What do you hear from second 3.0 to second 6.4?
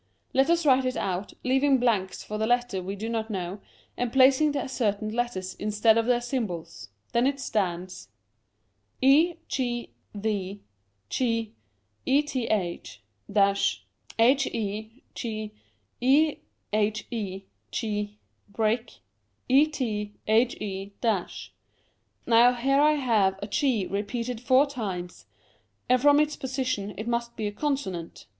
not know, and placing the ascertained letters instead of their